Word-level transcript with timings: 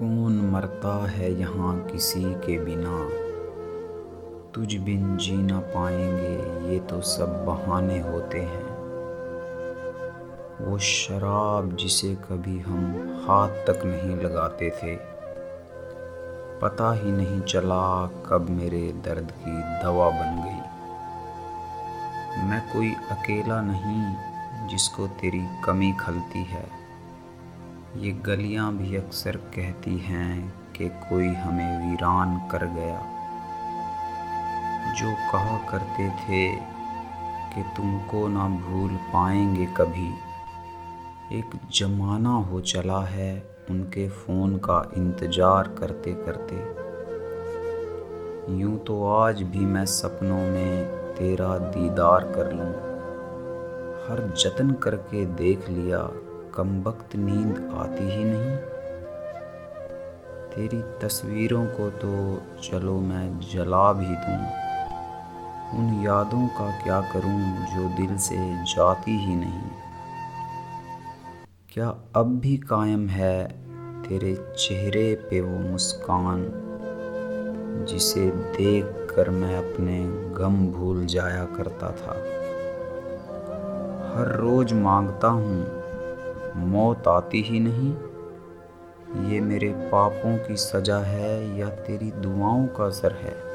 कौन 0.00 0.50
मरता 0.52 1.08
है 1.10 1.40
यहाँ 1.40 1.86
किसी 1.92 2.24
के 2.24 2.58
बिना? 2.58 3.08
तुझ 4.54 4.74
बिन 4.74 5.16
जी 5.16 5.36
ना 5.36 5.58
पाएँगे, 5.58 6.70
ये 6.72 6.80
तो 6.80 7.00
सब 7.00 7.44
बहाने 7.44 8.00
होते 8.00 8.38
हैं। 8.40 8.64
वो 10.60 10.78
शराब 10.78 11.76
जिसे 11.76 12.14
कभी 12.14 12.58
हम 12.60 12.80
हाथ 13.28 13.48
तक 13.48 13.82
नहीं 13.84 14.16
लगाते 14.16 14.70
थे। 14.70 14.96
पता 16.58 16.92
ही 16.92 17.12
नहीं 17.12 17.40
चला 17.40 18.06
कब 18.06 18.46
मेरे 18.50 18.92
दर्द 19.04 19.30
की 19.30 19.84
दवा 19.84 20.10
बन 20.10 20.42
गई। 20.44 20.60
मैं 22.48 22.72
कोई 22.72 22.92
अकेला 23.10 23.60
नहीं 23.60 24.16
जिसको 24.68 25.06
तेरी 25.06 25.46
कमी 25.64 25.92
खलती 25.92 26.44
है। 26.44 26.79
ये 27.96 28.10
गलियाँ 28.26 28.72
भी 28.76 28.96
अक्सर 28.96 29.36
कहती 29.36 29.96
हैं 29.98 30.52
कि 30.72 30.88
कोई 30.88 31.26
हमें 31.26 31.90
वीरान 31.90 32.36
कर 32.48 32.64
गया। 32.66 32.98
जो 34.94 35.10
कहा 35.32 35.56
करते 35.70 36.08
थे 36.10 36.44
कि 37.54 37.62
तुमको 37.76 38.26
ना 38.28 38.46
भूल 38.60 38.90
पाएँगे 38.90 39.66
कभी। 39.66 40.08
एक 41.38 41.58
जमाना 41.72 42.34
हो 42.44 42.60
चला 42.60 43.00
है 43.06 43.32
उनके 43.70 44.08
फ़ोन 44.08 44.56
का 44.58 44.80
इंतज़ार 44.96 45.74
करते 45.80 46.12
करते। 46.12 46.56
यूँ 48.60 48.78
तो 48.78 49.04
आज 49.08 49.42
भी 49.42 49.66
मैं 49.66 49.84
सपनों 49.86 50.42
में 50.50 50.86
तेरा 51.14 51.56
दीदार 51.58 52.32
कर 52.36 52.52
लूँ। 52.52 52.72
हर 54.08 54.28
जतन 54.38 54.70
करके 54.72 55.26
देख 55.36 55.68
लिया 55.68 55.98
कम 56.54 56.82
वक्त 56.82 57.16
नींद 57.16 57.58
आती 57.74 58.04
ही 58.04 58.24
नहीं। 58.24 58.56
तेरी 60.50 60.80
तस्वीरों 61.02 61.64
को 61.66 61.88
तो 61.90 62.12
चलो 62.62 62.98
मैं 63.00 63.40
जला 63.42 63.92
भी 63.92 64.06
दूँ। 64.06 64.40
उन 65.70 66.02
यादों 66.04 66.46
का 66.48 66.70
क्या 66.82 67.00
करूँ 67.12 67.40
जो 67.66 67.88
दिल 67.96 68.16
से 68.18 68.36
जाती 68.64 69.18
ही 69.18 69.34
नहीं। 69.36 69.70
क्या 71.72 71.88
अब 72.16 72.38
भी 72.40 72.56
कायम 72.56 73.08
है 73.08 73.36
तेरे 74.02 74.34
चेहरे 74.58 75.14
पे 75.30 75.40
वो 75.40 75.58
मुस्कान, 75.60 76.44
जिसे 77.88 78.26
देख 78.30 78.84
कर 79.10 79.30
मैं 79.30 79.56
अपने 79.58 79.98
गम 80.34 80.66
भूल 80.72 81.04
जाया 81.06 81.44
करता 81.56 81.90
था। 81.92 82.18
हर 84.10 84.36
रोज 84.36 84.72
माँगता 84.72 85.28
हूँ 85.28 85.79
मौत 86.56 87.08
आती 87.08 87.42
ही 87.42 87.60
नहीं। 87.60 87.96
ये 89.30 89.40
मेरे 89.40 89.68
पापों 89.68 90.48
की 90.48 90.56
सजा 90.56 90.98
है 90.98 91.58
या 91.58 91.68
तेरी 91.68 92.10
दुआओं 92.10 92.66
का 92.66 92.84
असर 92.84 93.12
है? 93.12 93.50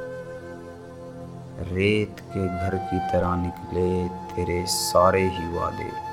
रेत 1.76 2.20
के 2.20 2.48
घर 2.48 2.90
की 2.94 3.00
तरह 3.00 3.36
निकले 3.36 4.08
तेरे 4.08 4.66
सारे 4.66 5.28
ही 5.28 5.58
वादे। 5.58 6.06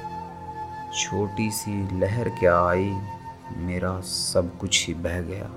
छोटी 0.98 1.50
सी 1.50 2.00
लहर 2.00 2.28
क्या 2.28 2.66
आई? 2.66 2.98
मेरा 3.56 4.00
सब 4.00 4.58
कुछ 4.58 4.88
ही 4.88 4.94
बह 4.94 5.20
गया। 5.20 5.50